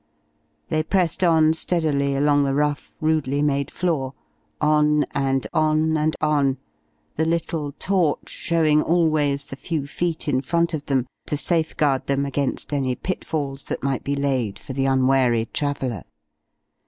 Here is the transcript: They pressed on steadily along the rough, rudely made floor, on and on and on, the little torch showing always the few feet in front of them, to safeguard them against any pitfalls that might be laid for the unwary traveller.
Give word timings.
They 0.69 0.81
pressed 0.81 1.23
on 1.23 1.53
steadily 1.53 2.15
along 2.15 2.43
the 2.43 2.55
rough, 2.55 2.97
rudely 3.01 3.43
made 3.43 3.69
floor, 3.69 4.15
on 4.59 5.05
and 5.13 5.45
on 5.53 5.95
and 5.95 6.15
on, 6.19 6.57
the 7.17 7.23
little 7.25 7.73
torch 7.73 8.27
showing 8.27 8.81
always 8.81 9.45
the 9.45 9.55
few 9.55 9.85
feet 9.85 10.27
in 10.27 10.41
front 10.41 10.73
of 10.73 10.87
them, 10.87 11.05
to 11.27 11.37
safeguard 11.37 12.07
them 12.07 12.25
against 12.25 12.73
any 12.73 12.95
pitfalls 12.95 13.65
that 13.65 13.83
might 13.83 14.03
be 14.03 14.15
laid 14.15 14.57
for 14.57 14.73
the 14.73 14.85
unwary 14.87 15.45
traveller. 15.53 16.01